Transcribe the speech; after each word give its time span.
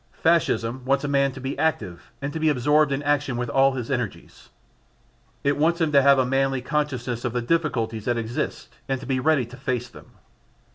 Fascism 0.23 0.83
wants 0.83 1.03
a 1.03 1.07
man 1.07 1.31
to 1.31 1.39
be 1.39 1.55
active 1.59 2.11
and 2.23 2.33
to 2.33 2.39
be 2.39 2.49
absorbed 2.49 2.91
in 2.91 3.03
action 3.03 3.37
with 3.37 3.49
all 3.51 3.73
his 3.73 3.91
energies; 3.91 4.49
it 5.43 5.57
wants 5.57 5.79
him 5.79 5.91
to 5.91 6.01
have 6.01 6.17
a 6.17 6.25
manly 6.25 6.59
consciousness 6.59 7.23
of 7.23 7.33
the 7.33 7.39
difficulties 7.43 8.05
that 8.05 8.17
exist 8.17 8.69
and 8.89 8.99
to 8.99 9.05
be 9.05 9.19
ready 9.19 9.45
to 9.45 9.57
face 9.57 9.89
them. 9.89 10.07